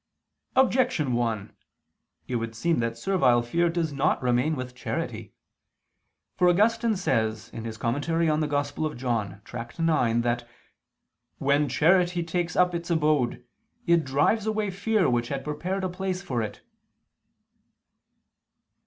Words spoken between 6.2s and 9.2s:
For Augustine says (In prim. canon.